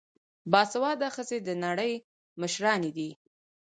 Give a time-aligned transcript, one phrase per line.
[0.51, 1.93] باسواده ښځې د نړۍ
[2.41, 3.09] مشرانې دي.